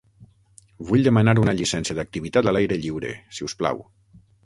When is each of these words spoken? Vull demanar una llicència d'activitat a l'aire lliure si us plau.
Vull 0.91 1.03
demanar 1.09 1.35
una 1.43 1.55
llicència 1.59 1.99
d'activitat 2.01 2.49
a 2.53 2.57
l'aire 2.57 2.83
lliure 2.83 3.17
si 3.39 3.51
us 3.51 3.61
plau. 3.65 3.89